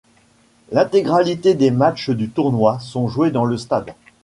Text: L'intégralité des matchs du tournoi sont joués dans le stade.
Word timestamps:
L'intégralité 0.71 1.53
des 1.53 1.69
matchs 1.69 2.09
du 2.09 2.31
tournoi 2.31 2.79
sont 2.79 3.07
joués 3.07 3.29
dans 3.29 3.45
le 3.45 3.55
stade. 3.55 3.93